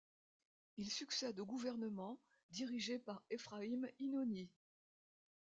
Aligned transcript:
Il 0.77 0.89
succède 0.89 1.39
aux 1.39 1.45
gouvernements 1.45 2.17
dirigés 2.49 2.97
par 2.97 3.21
Ephraïm 3.29 3.87
Inoni. 3.99 4.49